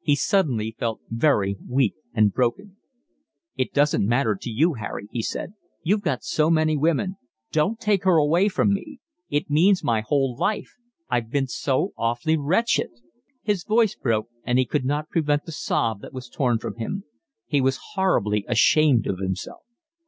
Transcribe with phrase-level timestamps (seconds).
[0.00, 2.76] He suddenly felt very weak and broken.
[3.56, 5.54] "It doesn't matter to you, Harry," he said.
[5.82, 9.00] "You've got so many women—don't take her away from me.
[9.28, 10.76] It means my whole life.
[11.10, 12.90] I've been so awfully wretched."
[13.42, 17.02] His voice broke, and he could not prevent the sob that was torn from him.
[17.48, 19.64] He was horribly ashamed of himself.